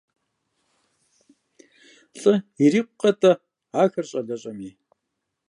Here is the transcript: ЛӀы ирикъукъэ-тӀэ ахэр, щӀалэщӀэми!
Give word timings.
ЛӀы 2.19 2.33
ирикъукъэ-тӀэ 2.63 3.31
ахэр, 3.81 4.05
щӀалэщӀэми! 4.09 4.69